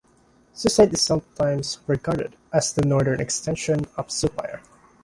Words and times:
Sucite 0.55 0.93
is 0.93 1.01
sometimes 1.01 1.77
regarded 1.85 2.35
as 2.51 2.73
the 2.73 2.81
northern 2.81 3.21
extension 3.21 3.81
of 3.97 4.07
Supyire. 4.07 4.63